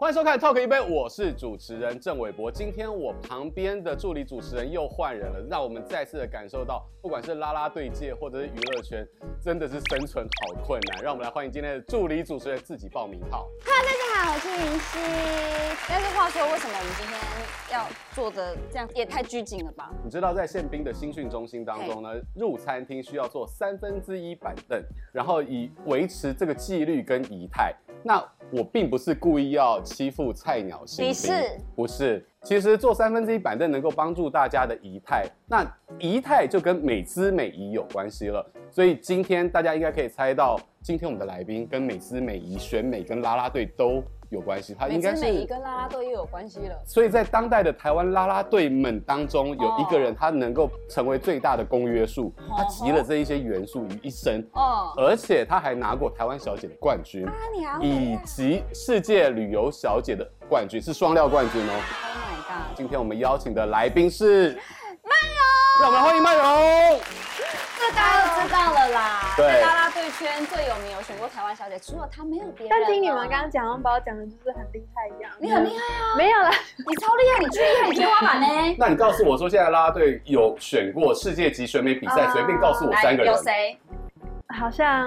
[0.00, 2.50] 欢迎收看《Talk 一杯》，我是主持人郑伟博。
[2.50, 9.06] 今天我旁边的助理主持人又换人了，让我们再次的感受到，不管是拉拉队界或者是娱乐圈，
[9.42, 11.02] 真的是生存好困难。
[11.02, 13.46] 让我们来欢迎今天的助理主持人自己报名号。
[13.62, 15.76] 哈喽，大家好，我是云溪。
[15.86, 17.20] 但是话说，为什么我们今天
[17.70, 19.90] 要坐的这样也太拘谨了吧？
[20.02, 24.82] 你知道在宪兵的新训中心当中呢，入餐厅需要坐三分之一板凳，
[25.12, 27.76] 然后以维持这个纪律跟仪态。
[28.02, 28.18] 那
[28.52, 31.32] 我并不是故意要欺负菜鸟新兵，你是？
[31.76, 32.26] 不是？
[32.42, 35.64] 其实坐三分之一板凳能够帮助大家的仪态，那
[35.98, 38.44] 仪态就跟美姿美仪有关系了。
[38.70, 44.74] 所以今天大家应该可以猜到，今天我们的来宾跟美姿美仪、选美跟啦啦队都有关系。
[44.78, 46.76] 他应该是美仪跟啦啦队又有关系了。
[46.86, 54.44] 所以在当代的台湾啦啦队们当中，有一个人他能够成为最大的公约数，他集了这一些元素于一身。
[54.54, 57.26] 哦，而且他还拿过台湾小姐的冠军，
[57.80, 61.72] 以及世界旅游小姐的冠军，是双料冠军哦。
[61.72, 62.76] Oh my god！
[62.76, 64.52] 今天我们邀请的来宾是
[65.02, 67.00] 曼柔，让我们欢迎曼柔。
[67.78, 69.62] 这大家都知道了啦，对，
[70.20, 72.68] 圈最有名，有选过台湾小姐，除了她没有别人。
[72.68, 75.32] 但听你们刚刚讲，把我讲的就是很厉害一样。
[75.38, 76.12] 你很厉害啊！
[76.18, 78.46] 没有啦，你超厉害，你最厉害，你天花板呢？
[78.78, 83.32] 那你告诉我说，现在啦啦队有选过世界级选美比赛，随便告诉我三个人。
[83.32, 83.78] 有谁？
[84.58, 85.06] 好像，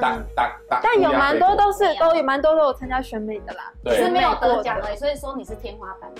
[0.82, 4.98] 但有蛮多都是都有蛮多都有参加选美的啦，只是没有得奖而已。
[4.98, 6.16] 所以说你是天花板嘛？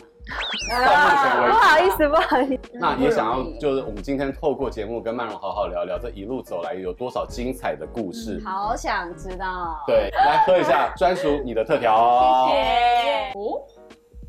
[0.72, 2.62] 啊、不好意思，不好意思。
[2.74, 8.40] 那也想要就是我们今天透过节目跟曼蓉好好聊聊这一路走来有多少精彩的故事。
[8.42, 9.84] 嗯、好想知道。
[9.86, 12.48] 对，来喝一下专属你的特调。
[12.50, 13.40] 谢谢。
[13.40, 13.62] 哦，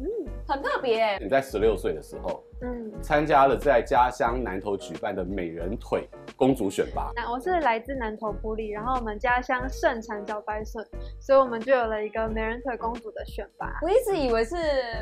[0.01, 0.07] 嗯，
[0.47, 1.17] 很特别。
[1.19, 2.43] 你在十六岁的时候。
[2.65, 7.13] 嗯，参加了在家乡南投举办的美人腿公主选拔。
[7.15, 10.83] 那我是来自南投埔里，然后我们家乡盛产茭白笋，
[11.21, 13.79] 所以我们就有了一个美人腿公主的选拔。
[13.83, 14.57] 我一直以为是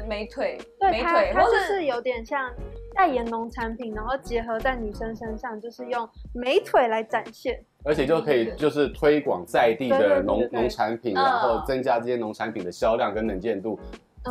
[0.08, 2.52] 美腿，对，美腿，它就是有点像
[2.96, 13.78] 代言农产品，然后结合在女生身上，就是用美腿来展现，而且就可以就是推广在地的农农产品，然后增加这些农产品的销量跟能见度。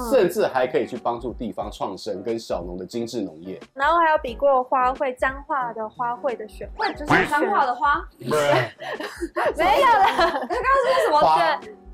[0.09, 10.06] 甚至还可以去帮助地方创生跟小农的精致农业，然后还有比过花卉彰化的花卉的选，会就是 彰化的花，没有了。
[10.07, 11.19] 他刚刚说什么？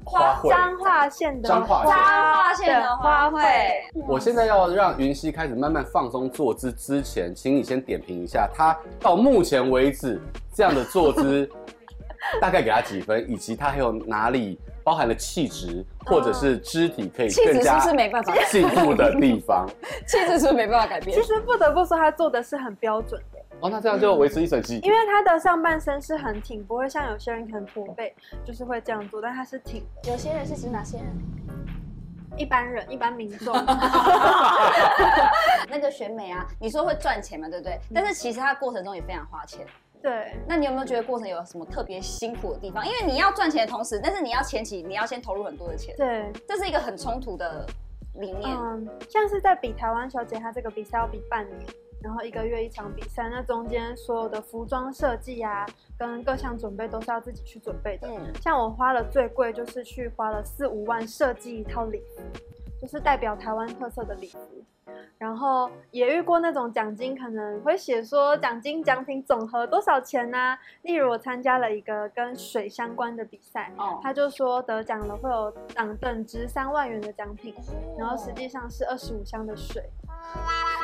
[0.10, 3.42] 花花彰化县的彰化县的花卉。
[4.08, 10.22] 我现在要让云溪开始慢慢放松坐姿之前，请你先点评一下他到目前为止
[10.54, 11.50] 这样的坐姿，
[12.40, 14.58] 大概给他几分，以及他还有哪里？
[14.88, 17.78] 包含了气质或者是肢体可以更加
[18.50, 19.68] 进步的地方，
[20.08, 21.14] 气质是不是没办法改变？
[21.14, 23.40] 其实不得不说，他做的是很标准的。
[23.60, 24.80] 哦，那这样就维持一整季。
[24.84, 28.16] 因为他的上半身是很挺，不会像有些人可能驼背，
[28.46, 30.10] 就是会这样做，但他是挺的。
[30.10, 31.08] 有些人是指哪些人？
[32.38, 33.54] 一般人，一般民众。
[35.70, 37.78] 那个选美啊，你说会赚钱嘛，对不对？
[37.94, 39.66] 但是其实它过程中也非常花钱。
[40.02, 42.86] 对，那你有没有觉得过程有什么特别辛苦的地方？
[42.86, 45.96] 因为你要赚钱的同时，但是你要前期你要先投入很多的钱。
[45.98, 47.66] 对，这是一个很冲突的
[48.16, 48.56] 理念。
[48.56, 51.60] 嗯，像是在比台湾小姐，她这个比赛要比半年，
[52.02, 55.66] 然后一个月一场比赛，那中间所有的服装设计啊，
[55.98, 58.08] 跟各项准备都是要自己去准备的。
[58.08, 62.22] 嗯，像我花了最贵就是去花了四五万设计一套礼服，
[62.82, 64.40] 就是代表台湾特色的礼服。
[65.18, 70.60] 然后也遇过那种奖金，可能会写说奖金奖品总和多少钱呢、啊？
[70.84, 77.54] 例如我参加了一个跟水相关的比赛，哦，他就说得奖了会有等等值三万元的奖品，
[77.98, 79.84] 然后实际上是二十五箱的水，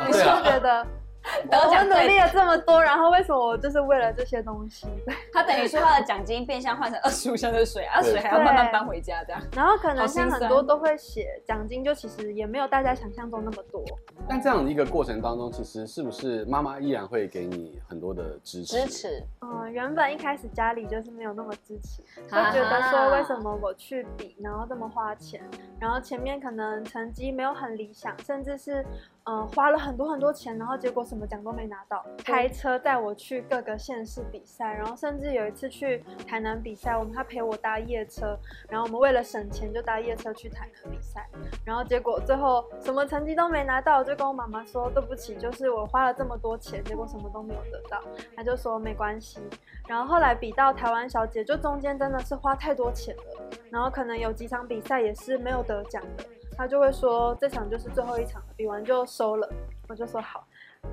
[0.06, 0.86] 你是不是觉得？
[1.50, 4.88] 我努力了这么多，然后为什么我就是为了这些东西？
[5.34, 9.42] 他等于说他的奖金变相换成二十五箱的水，而水还要慢慢搬回家这样。
[9.56, 13.84] 然后可能像很多都会写奖金，就其实也没有大家想象中那么多。
[14.28, 18.82] 但这样的一个过程当中，其实是不是妈妈依然会给你很多的支持？
[18.82, 19.24] 支持。
[19.42, 25.42] 嗯，原本一开始家里就是没有那么支持，就觉得说为什么我去比，然后这么花钱，
[25.84, 28.86] 然后前面可能成绩没有很理想，甚至是。
[29.26, 32.06] 嗯，花了很多很多钱，然后结果什么奖都没拿到。
[32.26, 38.38] 开车带我去各个县市比赛，然后甚至有一次去台南比赛，我们他陪我搭夜车，
[38.68, 41.26] 然后我们为了省钱就搭夜车去台南比赛，
[41.64, 48.04] 然后结果最后什么成绩都没拿到，我就跟我妈妈说对不起，就是我花了这么多钱，结果什么都没有得到。
[48.36, 49.40] 他就说没关系。
[49.88, 53.24] 然后后来比到台湾小姐，就中间真的是花太多钱了，
[53.70, 56.26] 然后可能有几场比赛也是没有得奖的。
[56.56, 59.50] 他就会说这场就是最后一场了，比完就收了。
[59.90, 60.46] 我就说好，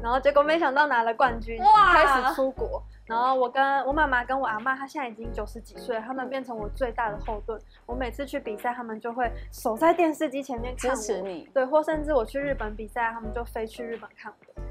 [0.02, 7.60] 然后结果没想到拿了冠军，哇开始出国，然后我跟我妈妈跟我阿妈，她现在已经九十几岁，他们变成我最大的后盾。
[7.86, 11.48] 我每次去比赛，他们就会守在电视机前面看我，支持你。
[11.52, 14.62] 对，或甚至我去日本比赛，他们就飞去日本看我。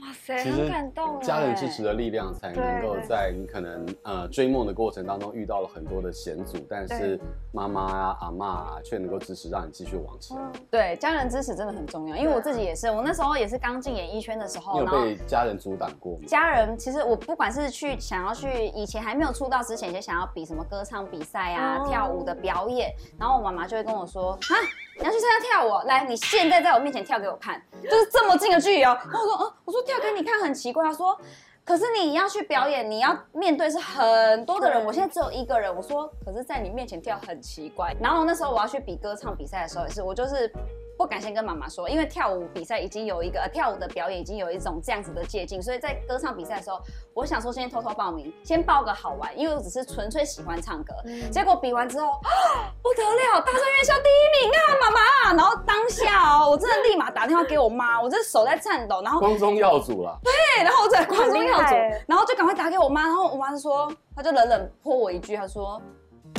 [0.00, 1.20] 哇塞，很感动。
[1.20, 7.18] 家人支持的力量，才能够在你可能呃追梦的过程当中遇到了很多的险阻，但是
[7.52, 10.36] 妈妈啊、阿妈啊，却能够支持，让你继续往前。
[10.70, 12.16] 对，家人支持真的很重要。
[12.16, 16.24] 因为我自己也是，我那时候也是刚进演艺圈的时候，你有被家人阻挡过吗？
[16.26, 24.56] 家人其实我不管是去想要去以前还没有出道之前，就想要比什么歌唱比赛啊、跳舞的表演，然后我妈妈就会跟我说啊。
[24.98, 25.86] 你要去参加跳舞？
[25.86, 28.96] 来，你现在在我面前跳给我看，就是这么近的距离哦。
[29.04, 30.84] 然后我说，嗯，我说跳给你看很奇怪。
[30.84, 31.18] 他说，
[31.64, 35.74] 可是你要去表演，你要面对是很多的人，我现在只有一个人。
[35.74, 37.94] 我说，可是在你面前跳很奇怪。
[38.00, 40.52] 然后那时候我要去比歌唱比赛的时候，也是我就是。
[41.02, 46.80] 不敢先跟妈妈说，因为跳舞比赛已经有一个呃，跳舞的表演已经有一种这样子的借镜，所以在歌唱比赛的时候，
[47.12, 50.94] 我想说先偷偷报名，先报个好玩，因为我只是纯粹喜欢唱歌。
[51.04, 52.20] 嗯、结果比完之后，
[52.84, 55.36] 不得了，大专院校第一名啊，妈妈！
[55.36, 60.16] 然后当下哦，我真的立马打电话给我妈，我这手在颤抖，然后光宗耀祖了。
[60.22, 61.74] 对，然后我在光宗耀祖，
[62.06, 65.82] 然后就赶快打给我妈，然后我妈就说，她就冷冷泼我一句，她说。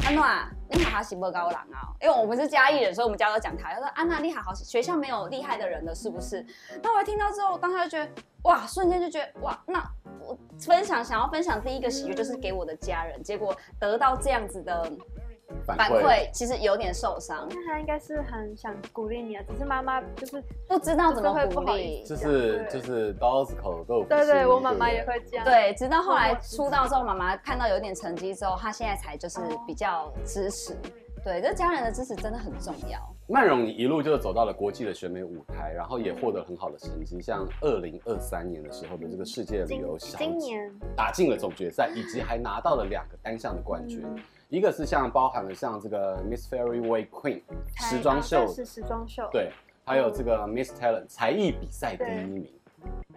[0.02, 1.94] 安娜，你好好喜不高郎啊？
[2.02, 3.74] 因为我们是嘉义人，所以我们家都讲台。
[3.74, 6.46] 他说：“安娜，你好好，学校没有厉害的人了，是不是？”
[6.84, 8.12] 那我听到之后，当时就觉得
[8.44, 9.82] 哇，瞬间就觉得哇，那
[10.20, 14.92] 我分享想要分享第一个喜悦就是给我的家人，结果得到这样子的。
[15.66, 24.10] 反馈其实有点受伤，那他应该是很想鼓励你啊，只是妈妈就是不知道怎么鼓励，就是就是刀子口豆腐心。
[24.10, 25.46] 对对，我妈妈也会这样。
[25.46, 30.76] 对，直到后来出道之后，妈妈看到有点成绩之后，她现在才就是比较支持。
[31.24, 33.00] 对，这家人的支持真的很重要。
[33.30, 44.04] 曼荣，你一路就走到了国际的选美舞台，然后也获得很好的成绩，像二零二三年的时候的这个世界旅游小今年打进了总决赛，以及还拿到了两个单项的冠军。
[44.50, 47.42] 一个是像包含了像这个 Miss Fairy Way Queen
[47.90, 49.52] 时装秀是时装秀，对，
[49.86, 52.48] 还有这个 Miss Talent 才艺比赛第一名。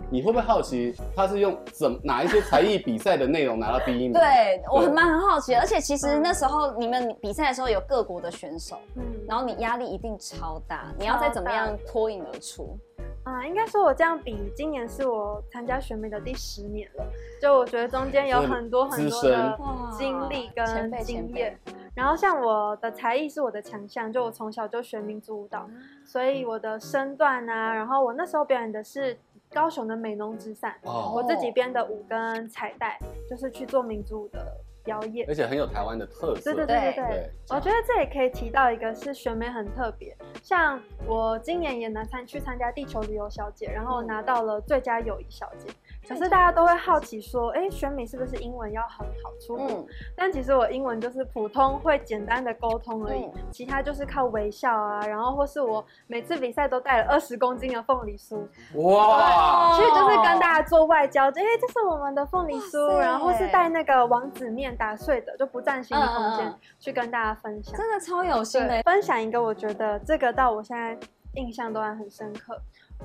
[0.08, 4.12] 你会不会好奇他是用怎哪一些才艺比赛的内容拿到第一名？
[4.12, 12.78] 对，我很蛮很好奇，而且其实那时候你们比赛的时候有各国的选手，嗯，然后你压力一定超大，你要再怎么样脱颖而出。
[13.26, 17.04] 啊，应该说，我这样比，今年是我参加选美的第十年了。
[17.42, 19.58] 就我觉得中间有很多很多的
[19.98, 21.58] 经历跟经验。
[21.92, 25.68] 然后像我的才艺是我的强项，就我从小就学民族舞蹈，
[26.04, 29.18] 所以我的身段啊，然后我那时候表演的是
[29.52, 32.96] 高雄的美浓之伞，我自己编的舞跟彩带，
[33.28, 34.38] 就是去做民族舞的。
[34.86, 36.54] 表演，而且很有台湾的特色。
[36.54, 40.16] 对对对对对，对我觉得这也可以提到一个，是选美很特别。
[40.42, 45.68] 像我今年也拿参去参加地球旅游小姐，然后拿到了最佳友谊小姐。
[46.08, 49.66] 可是大家都会好奇说，哎，选美是不是英文要很好出国？
[49.68, 49.86] 嗯、
[50.16, 68.82] 但其实我英文就是普通会简单的沟通而已，嗯、其他就是靠微笑啊，然后或是我每次比赛都带了二十公斤的凤梨酥，哇，其实就是跟大家做外交，哎，这是我们的凤梨酥，然后是带那个王子面打碎的，就不占心理空间，嗯、去跟大家分享，真的超有心的。
[68.82, 70.96] 分享一个，我觉得这个到我现在
[71.34, 72.56] 印象都还很深刻。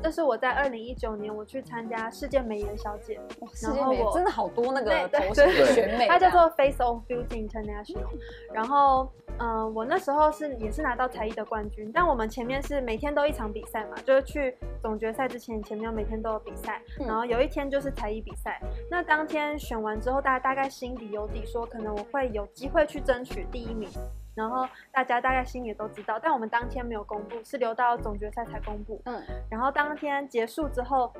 [0.03, 8.07] 这是我在二零一九年我去参加世界美颜小姐，哇世界美真的好多那个头衔选美，它叫做 Face of Beauty International。
[8.51, 18.59] 然后，嗯，我那时候是也是拿到才艺的冠军，但我们前面是每天都一场比赛嘛，就是去总决赛之前前面每天都有比赛，然后有一天就是才艺比赛。
[18.89, 23.87] 那当天选完之后，大家大概心里有底，说可能我会有机会去争取第一名。
[24.35, 29.01] 然后大家大概心里都知道，但我们当天没有公布，是留到总决赛才公布。
[29.05, 31.13] 嗯，然后当天结束之后。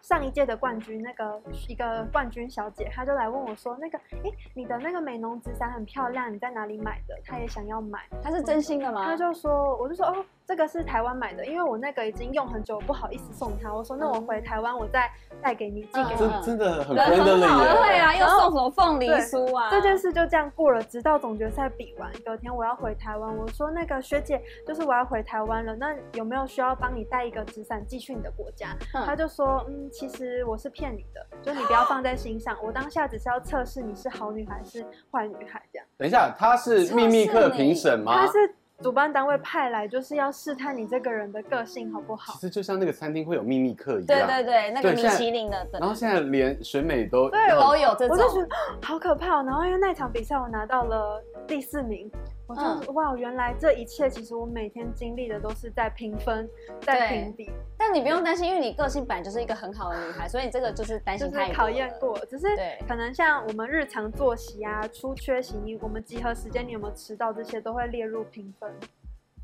[0.00, 9.04] 上一届的冠军，那个一个冠军小姐，她就来问我说：“那个，哎，你的那个美浓紫伞很漂亮，你在哪里买的？”她也想要买，她是真心的吗？
[9.04, 13.70] 她就说，我就说，哦，这个是台湾买的，因为我那个已经用很久，不好意思送他。
[13.70, 15.10] 我说，那我回台湾我再
[15.42, 16.18] 带给你，寄给你。
[16.18, 17.46] 真真的很真的耶！
[17.46, 19.68] 对啊，又送什么凤梨酥啊？
[19.70, 28.74] 这件事就这样过了，直到总决赛比完，隔天我要回台湾，我说那个学姐，就是我要回台湾了，那有没有需要帮你带一个纸伞寄去你的国家？
[29.04, 29.86] 他就说，嗯。
[29.90, 32.56] 其实我是骗你的，就你不要放在心上。
[32.62, 35.86] 我当下只是要测试你是好女孩是坏女孩这样。
[35.96, 38.14] 等一下，他是秘密课评审吗？
[38.14, 42.34] 他是主办单位派来，就是要试探你这个人的个性好不好。
[42.34, 44.06] 其实就像那个餐厅会有秘密客一样。
[44.06, 45.68] 对对对，那个米其林的。
[45.72, 48.48] 然后现在连选美都对都有这种，我就觉得
[48.80, 49.42] 好可怕。
[49.42, 52.08] 然后因为那场比赛我拿到了第四名。
[52.48, 56.48] 我就哇，原来这一切其实我每天经历的都是在评分，
[56.80, 57.50] 在评比。
[57.76, 62.18] 但你不用担心，因为你个性本来就是一个很好的女孩，所以你这个就是担心太考验过。
[62.20, 62.46] 只是
[62.88, 68.72] 可能像我们日常作息啊、出缺席，我们集合时间你有没有迟到，这些都会列入评分。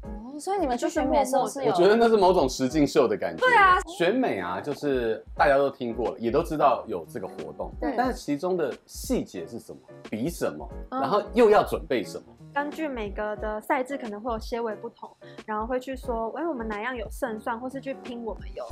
[0.02, 3.40] 哦，所以你们去选美的时候是有，我觉得那是某种实境秀的感觉。
[3.40, 7.70] 对啊，选美啊，就是大家都听过了，也都知道有这个活动。
[7.80, 9.78] 对，但是其中的细节是什么？
[10.10, 10.66] 比什么？
[10.90, 12.24] 然后又要准备什么？
[12.54, 15.10] 根据每个的赛制可能会有些微不同，
[15.44, 18.64] 然后会去说，哎，我们哪样有胜算，或是去拼我们有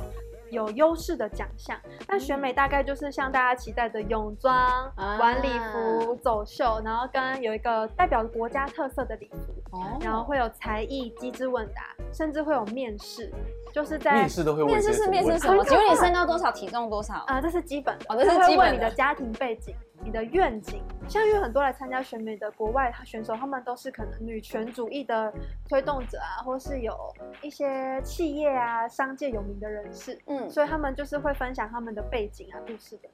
[0.51, 1.77] 有优势的奖项。
[2.07, 13.29] 但选美大概就是像大家期待的泳装、晚礼服、走秀，然后跟有一个代表国家特色的礼服，然后会有才艺、机智问答，甚至会有面试，
[13.73, 14.71] 就是在面试都会问。
[14.71, 15.63] 面试是面试什么？
[15.65, 16.51] 请问你身高多少？
[16.51, 17.15] 体重多少？
[17.27, 18.05] 啊，这是基本的。
[18.07, 18.71] 哦，这是基本的。
[18.73, 19.75] 你的家庭背景。
[20.05, 25.33] 你的愿景，像有很多来参加选美的国外选手，他们都是可能女权主义的
[25.69, 26.93] 推动者啊，或是有
[27.41, 33.07] 一些企业啊、商界有名的人士，嗯，所以他们就是会分享他们的背景啊、故事的。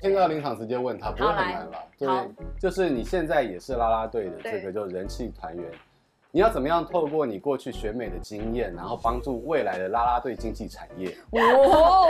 [0.00, 1.78] 现在临场直接问他，不会很难吧？
[1.96, 2.08] 对，
[2.58, 5.70] 就是你现在也是啦啦队的这个就人气团员。
[6.34, 11.14] 你要怎么样透过你过去选美的经验，然后帮助未来的啦啦队经济产业？
[11.32, 12.08] 哦，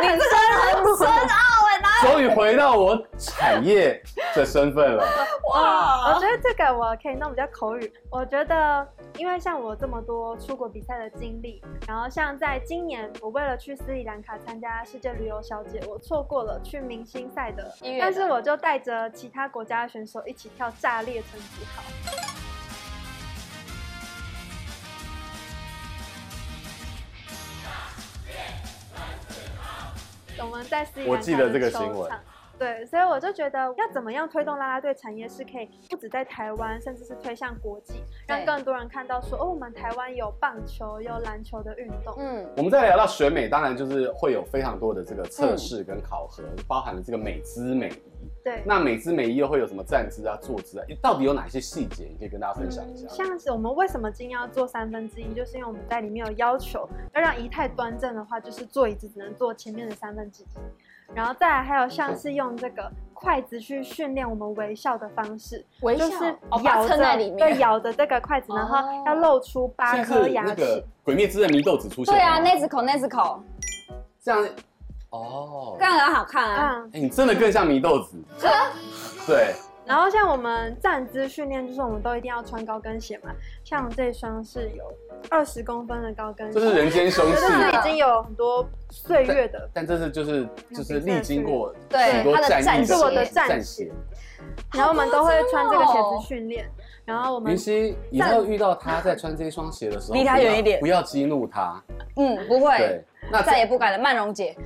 [0.00, 0.24] 你真的
[0.62, 1.74] 很深奥哎！
[2.06, 4.00] 终于回到我产业
[4.36, 5.04] 的身份了。
[5.52, 7.92] 哇，我觉得这个我可以弄比较口语。
[8.10, 21.82] 我觉得，因为像我这么多出国比赛的经历，然后像在今年，我为了去斯里兰卡参加世界旅游小姐，我错过了去明星赛的，但是我就带着其他国家的选手一起跳炸裂成绩好。
[30.40, 32.10] 我们在斯里兰卡的球场，我记得这个新闻。
[32.56, 37.94] 对，所以我就觉得要怎么样推动啦啦队产业是可以不止在台湾，甚至是推向国际，
[38.28, 42.14] 让更多人看到说哦，我们台湾有棒球、有篮球的运动。
[42.16, 48.30] 嗯，我们再聊到选美，当然就是会有非常多的这个测试跟考核，嗯、包含了这个美姿美仪。
[48.44, 50.84] 对，那每姿每仪又会有什么站姿啊、坐姿啊？
[51.00, 52.04] 到底有哪些细节？
[52.04, 53.06] 你可以跟大家分享一下。
[53.06, 60.46] 嗯、像是我们为什么今天要做三分之一，就是因为我们在里面有要求，要让仪态端正的话，就是坐椅子只能坐前面的三分之一。
[61.14, 66.24] 然后再来还有像是用这个筷子去训练我们微笑的方式，微笑就是
[66.64, 70.48] 咬着、哦、对咬着这个筷子，然后要露出八颗牙齿。
[70.48, 72.12] 那个鬼灭之刃祢豆子出现。
[72.12, 73.42] 对啊，那只口那只口，
[74.22, 74.46] 这样
[75.14, 76.84] 哦，这样很好看啊。
[76.92, 78.16] 哎，你真的更像祢豆子。
[79.26, 79.54] 对。
[79.86, 83.30] 然后像我们站姿训练，就是我们都一定要穿高跟鞋嘛。
[83.62, 84.82] 像这双是有
[85.28, 89.68] 二十公分的高跟鞋，这是人间凶器，就是已经有很多岁月的。
[89.74, 93.92] 但，但这是就是就是历经过对很多战役，是我的战鞋。
[94.72, 96.66] 然后我们都会穿这个鞋子训练。
[97.04, 101.78] 然后我们云溪以后遇到他在穿这双鞋的时候，离他远一点，不要激怒他。
[102.16, 102.78] 嗯，不会。
[102.78, 103.04] 对。
[103.34, 104.56] 那再也不敢了，曼蓉姐。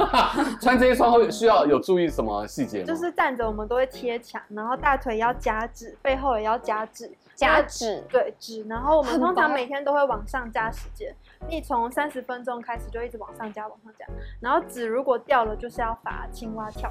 [0.60, 2.84] 穿这一双会需要有注意什么细节吗？
[2.86, 8.62] 就是站着我们都会贴墙，然后大腿要夹直，背后也要夹直，夹直，对，直。
[8.64, 11.14] 然后我们通常每天都会往上加时间，
[11.48, 14.04] 你从三十分钟开始就一直往上加，往上加。
[14.40, 16.90] 然后纸如果掉了，就是要罚青蛙跳。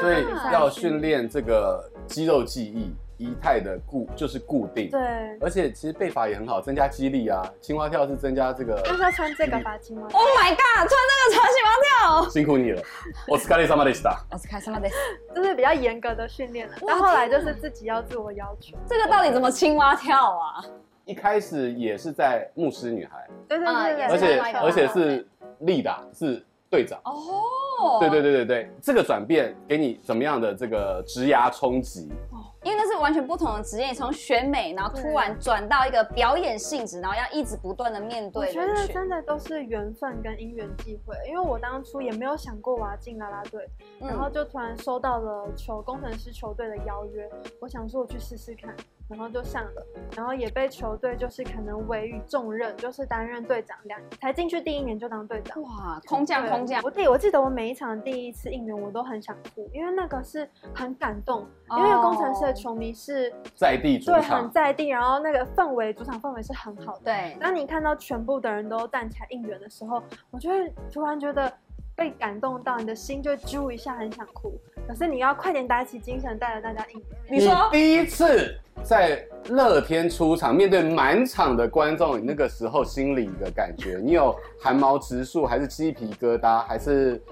[0.00, 2.92] 所以要训练这个肌肉记忆。
[3.19, 4.99] 仪态的固就是固定，对，
[5.39, 7.41] 而且其实背法也很好，增加肌力啊。
[7.61, 10.07] 青蛙跳是增加这个，就是要穿这个吧，青蛙。
[10.11, 12.81] Oh my god，穿这个穿青蛙跳，辛苦你了。
[13.27, 14.25] お疲れ様でした。
[14.31, 14.95] お疲れ様です。
[15.33, 18.75] 这是比较严格的训练了，但后来就是自己要自我要求。
[18.87, 20.65] 这个到底怎么青蛙跳啊？
[21.05, 25.25] 一开始也是在牧师女孩，对对对，而且而且是
[25.59, 26.99] 力打是队长。
[27.05, 32.11] 哦，对对对对对，这个转变给你怎么样的这个职涯冲击？
[33.00, 38.46] 完全不同的职业，从选美，然后突然转到一个表演性质，然后要一直不断的面对。
[38.46, 47.28] 我觉得真的都是缘分跟因缘际会，因为我当初也没有想过我要进啦啦队，然后就突然收到了球工程师球队的邀约，
[47.60, 48.74] 我想说我去试试看。
[49.10, 49.86] 然后就上了，
[50.16, 55.60] 然后也被球队就是可能委以重任，就是担任队长两年，才进去第一年就当队长。
[55.62, 56.80] 哇，空降空降！
[56.84, 67.00] 我记我记得我每一场第一次应援我都很想哭，因为那个是很感动，哦、因为工程师的球迷是在地主场，对，很在地，然后那个氛围主场氛围是很好的。
[67.06, 70.00] 对，当你看到全部的人都站起来应援的时候，
[70.30, 71.52] 我就会突然觉得
[71.96, 74.52] 被感动到，你的心就揪一下，很想哭。
[74.86, 77.18] 可是你要快点打起精神，带着大家应援。
[77.28, 87.22] 你说第一次在乐天出场，面对满场的观众，你那个时候心里的感觉， 你有寒毛直竖，还是鸡皮疙瘩，还是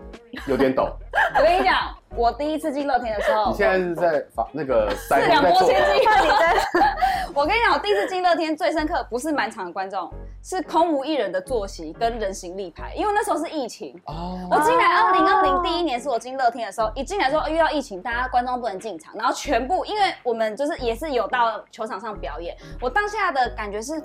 [0.47, 0.89] 有点抖？
[1.37, 6.55] 我跟你讲，我第一次进乐天的时候，你现在是在发那个三两拨千斤，你在。
[7.35, 10.11] 我跟你讲，我第一次进乐天最深刻不是满场的观众，
[10.43, 14.01] 是空无一人的坐席跟人形立牌，因为那时候是疫情。
[14.07, 14.39] 哦。
[14.51, 24.03] 我进来二零二零第一年是我进乐天的时候，一进来之后遇到疫情，大家观众不能进场，然后全部因为我们就是也是有到球场上表演，我当下的感觉是。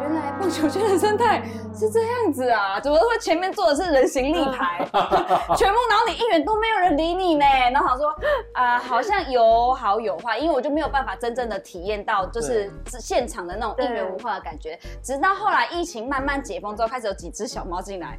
[0.00, 1.42] 原来棒球圈的生态
[1.74, 2.78] 是这样子啊！
[2.82, 4.78] 怎么会前面坐的是人形立牌，
[5.56, 7.44] 全部然后你应援都没有人理你呢？
[7.72, 8.08] 然后他说
[8.52, 14.78] 啊、呃，好像有好有坏，因为我就没有办法真正的体验到就是现场的那种应援文化的感觉。
[15.02, 18.16] 直到后来疫情慢慢解封之后，开始有几只小猫进来。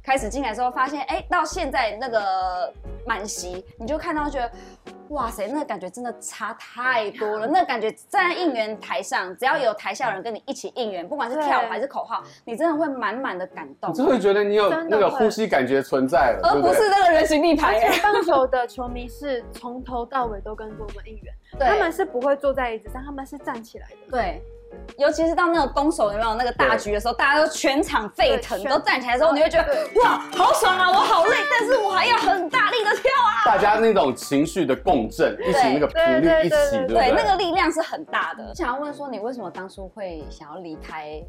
[0.00, 2.72] 开始进来之后，发现哎，到现在那个
[3.06, 4.50] 满席，你就看到觉得，
[5.10, 7.46] 哇塞，那个感觉真的差太多了。
[7.52, 13.92] 那个感觉站在应援台上，只要有台下人跟你一起应援，不管是跳舞还是口号，你真的会满满的感动。
[13.92, 17.74] 就会觉得你有那个呼吸感觉存在了，而不是那个人形立牌。
[17.74, 24.10] 而且棒球的球迷是从头到尾都跟着我们应援，他们是不会坐在椅子上，他们是站起来的。
[24.10, 24.42] 对。
[24.96, 30.90] 尤其是到那个攻守有没有那个大局的时候，大家都全场沸腾，都站起来的时候，你会觉得哇，好爽啊！
[30.90, 33.44] 我好累，但是我还要很大力的跳啊！
[33.44, 38.54] 大家那种情绪的共振，一起那个频率一起，对，那个力量是很大的。
[38.54, 41.22] 想要问说，你为什么当初会想要离开？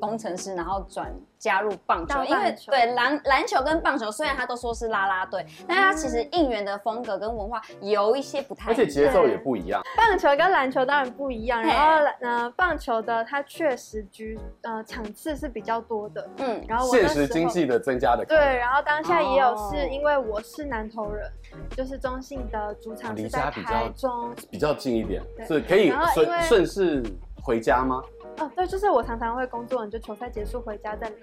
[0.00, 9.82] 工程师，然后转加入棒球，因为对篮篮球跟棒球，虽然他都说是啦啦队，但他其实应援的风格跟文化有一些不太一样，而且节奏也不一样。
[9.96, 21.30] 棒球跟篮球当然不一样，然后呃，棒球的它确实局呃场次是比较多的，嗯，然后现实经济的增加的对，然后当下也有是因为我是南投人，
[21.76, 27.02] 就是中信的主场是在台中，比较近一点，是可以顺顺势
[27.42, 28.02] 回家吗？
[28.38, 31.14] 哦，对，就是我常常会工作，你就球赛结束回家再来。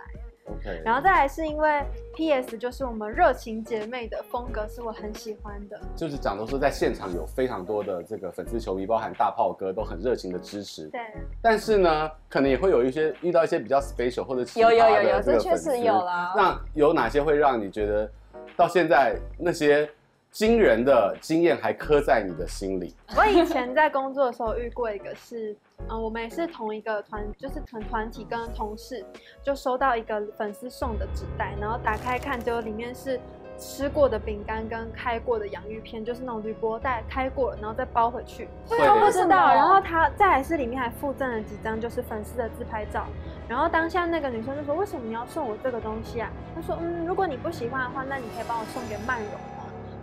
[0.45, 1.83] OK，然后再来是因为
[2.15, 10.87] PS 就是我们热情姐妹的风格是我很喜欢的，就是讲都是在现场有非常多的这个粉丝球迷，包含大炮哥都很热情的支持。
[10.87, 10.99] 对，
[11.41, 16.33] 但是呢，可能也会有一些遇到一些比较 special 或者奇葩的有有有有，这确实有啦。
[16.35, 18.09] 那有哪些会让你觉得
[18.55, 19.89] 到现在那些？
[20.31, 22.95] 惊人的经验还刻在你的心里。
[23.17, 25.53] 我以前在工作的时候遇过一个是，
[25.89, 29.05] 嗯， 我们也是同一个团，就是团团体跟同事，
[29.43, 33.19] 就收到一个粉丝送的纸袋，然后打开看，就里面是
[33.57, 38.47] 吃过的饼干跟开过的洋芋片，就是那种铝箔袋开过了，然后再包回去。
[38.69, 39.53] 我都不知道。
[39.53, 43.05] 然后他再来是里面还附赠了几张就是粉丝的自拍照，
[43.49, 49.29] 然后当下那个女生就说：“为什么你要送我这个东西啊？”她说：“嗯，如果你不喜欢的话，那你可以帮我送给曼荣。”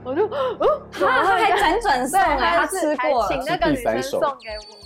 [0.08, 4.78] 我就哦，他还辗转送哎，他吃过，请那个女生送给我。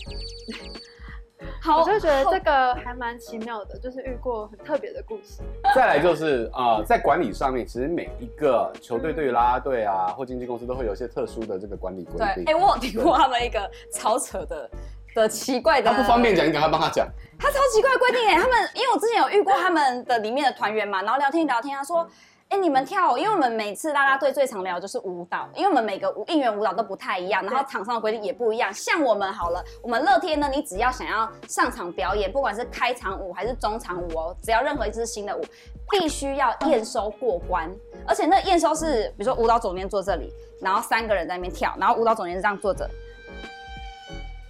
[1.62, 5.42] 好，我就觉得这个还蛮奇妙的，就是遇过很特别的故事。
[5.76, 12.44] 再来就是呃，在管理上面，其实每一个球队对于啦啦队啊，或经纪公司都会有一些特殊的这个管理规定。
[12.46, 14.68] 哎，我有听过他们一个超扯的
[15.14, 17.06] 的奇怪的，他不方便讲，你赶快帮他讲。
[17.38, 22.04] 他超奇怪的规定哎，他们因为我之前有遇过他们的里面的团员嘛，然后聊天聊天，他说。
[22.52, 28.70] 哎，你们跳，因为我们每次啦啦队最常聊的就是舞蹈，因为我们每个舞应援舞蹈都不太一样，然后场上的规定也不一样。
[28.74, 35.42] 像我们好了，我们乐天呢，你只要想要上场表演，不管是开场舞还是中场舞哦，只要任何一支新的舞，
[35.90, 37.74] 必须要验收过关。
[38.06, 42.86] 而且那验收是，比如说舞蹈总监坐这里，然后三个人在那边跳，然后舞蹈总监是这样坐着，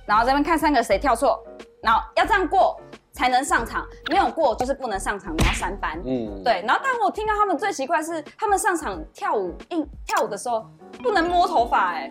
[0.07, 1.41] 然后这边看三个谁跳错，
[1.81, 2.81] 然后要这样过。
[3.13, 6.01] 才能上场，没有过就是不能上场，你要三班。
[6.05, 6.63] 嗯，对。
[6.67, 10.67] 然后，但我听到他们最奇怪是，他们上场跳舞，硬跳舞的时候
[11.03, 12.11] 不能摸头发，哎。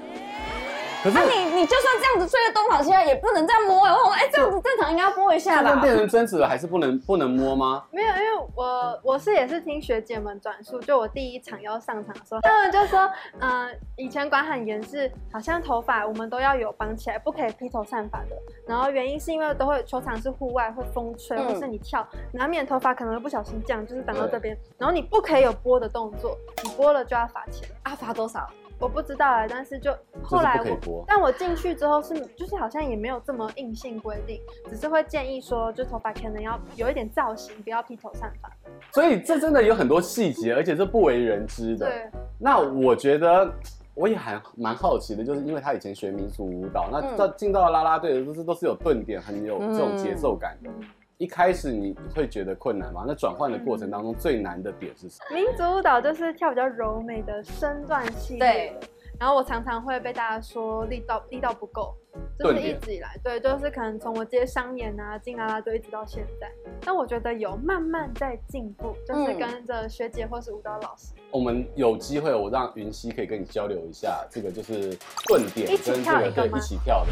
[1.03, 3.91] 可是、啊、你你就算这样子吹的东跑西跑，也不能这样摸哎！
[3.91, 5.75] 我说哎，这样子正常应该要摸一下吧？
[5.81, 7.83] 变成贞子了，还是不能不能摸吗？
[7.91, 12.99] 没有，因为我我是也是听学姐们转述，就我第一场要上场的时候，他们就说，
[13.39, 18.35] 嗯、呃，以前管很严，是好像头发我们都要有绑起来，不可以披头散发的。
[18.67, 24.55] 然后原因是因为都会球场是户外，会风吹，或是你跳，难免头发可能会不小心这样，就是挡到这边。
[24.77, 27.67] 然后你不可以有拨的动作，你拨了就要罚钱。
[27.83, 28.47] 啊，罚多少？
[28.81, 38.49] 我不知道啊，但是就后来我，但我进去之后是，就是好像也没有这么硬性规定，只是会建议说，就头发可能要有一点造型，不要披头散发。
[38.91, 41.85] 所以这真的有很多细节，而且是不为人知的。
[41.85, 42.09] 对。
[42.39, 43.53] 那我觉得
[43.93, 50.69] 我也还蛮好奇的，就是因为他以前学民族舞蹈，那到进到啦啦队的都是都是有顿点，很有这种节奏感的。
[50.71, 50.87] 嗯
[51.21, 53.03] 一开始你会觉得困难吗？
[53.05, 55.36] 那转换的过程当中最难的点是什么？
[55.36, 58.73] 民族舞蹈就是跳比较柔美的身段系列，对。
[59.19, 61.95] 然后我常常会被大家说力道力道不够，
[62.39, 66.49] 就是一直以来，对，就是可能从我接商演啊，进啦啦队一直到现在，
[66.84, 71.13] 但我觉得有慢慢在进步，就是跟着学姐或是舞蹈老师。
[71.29, 77.12] 我们有机会，我让云溪可以跟你交流一下，这个就是顿点跟这个对一起跳的。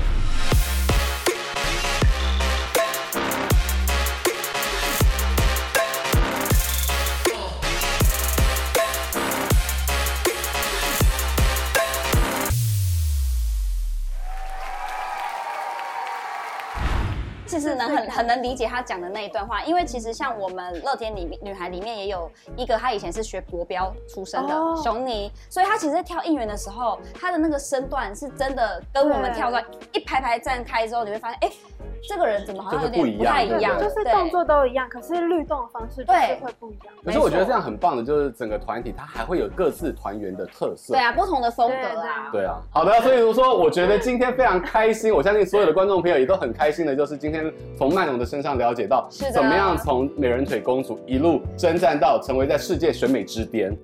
[18.19, 24.53] 很很能理解他讲的那一段话，因为其实像我们乐天里面女孩里面也有一个，她以前是学国标出身的
[24.83, 31.51] 熊妮，所以她其实在跳应援的时候，她的那个身段是真的跟我们跳段一排排站开之后，你会发现，哎。
[32.07, 33.79] 这个人怎么好像有点不太一样？
[33.79, 36.93] 就是动作都一样，可是律动的方式就是会不一样。
[37.03, 40.93] 可是我觉得这样很棒的，就是整个团体它还会有各自团员的特色。
[40.93, 42.29] 对啊，不同的风格啊。
[42.31, 42.61] 对啊。
[42.71, 53.77] 好的，所以说我觉得今天非常开心，我相信所有的观众朋友也都很开心的，就是今天从曼龙的身上了解到，怎么样从美人腿公主一路征战到成为在世界选美之巅。